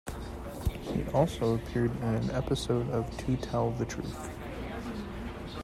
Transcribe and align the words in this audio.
He 0.91 1.03
also 1.13 1.53
appeared 1.53 1.91
in 1.97 2.01
an 2.03 2.31
episode 2.31 2.89
of 2.89 3.15
"To 3.19 3.37
Tell 3.37 3.69
the 3.69 3.85
Truth". 3.85 4.31